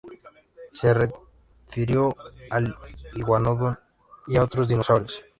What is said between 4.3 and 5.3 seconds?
a otros dinosaurios.